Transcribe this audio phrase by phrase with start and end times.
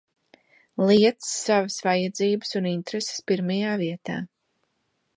[0.91, 4.21] Liec savas vajadzības un intereses pirmajā vietā!